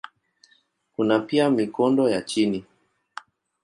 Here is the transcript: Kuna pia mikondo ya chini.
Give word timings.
Kuna 0.91 1.19
pia 1.19 1.49
mikondo 1.49 2.09
ya 2.09 2.21
chini. 2.21 2.65